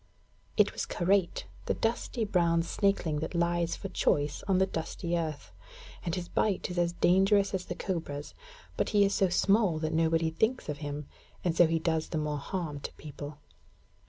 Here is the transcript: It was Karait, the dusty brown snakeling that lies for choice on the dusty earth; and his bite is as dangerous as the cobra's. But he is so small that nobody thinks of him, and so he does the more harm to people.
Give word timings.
It 0.57 0.73
was 0.73 0.87
Karait, 0.87 1.43
the 1.67 1.75
dusty 1.75 2.25
brown 2.25 2.63
snakeling 2.63 3.19
that 3.19 3.35
lies 3.35 3.75
for 3.75 3.87
choice 3.87 4.43
on 4.47 4.57
the 4.57 4.65
dusty 4.65 5.15
earth; 5.15 5.51
and 6.03 6.15
his 6.15 6.27
bite 6.27 6.71
is 6.71 6.79
as 6.79 6.93
dangerous 6.93 7.53
as 7.53 7.65
the 7.65 7.75
cobra's. 7.75 8.33
But 8.77 8.89
he 8.97 9.05
is 9.05 9.13
so 9.13 9.29
small 9.29 9.77
that 9.77 9.93
nobody 9.93 10.31
thinks 10.31 10.69
of 10.69 10.79
him, 10.79 11.07
and 11.43 11.55
so 11.55 11.67
he 11.67 11.77
does 11.77 12.07
the 12.09 12.17
more 12.17 12.39
harm 12.39 12.79
to 12.79 12.91
people. 12.93 13.37